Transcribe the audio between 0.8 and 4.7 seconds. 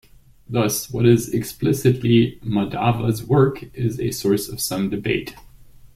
what is explicitly Madhava's work is a source of